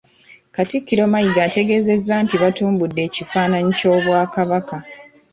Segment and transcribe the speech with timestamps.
[0.55, 4.75] Katikkiro Mayiga ategeezezza nti batumbudde ekifaananyi ky'Obwakabaka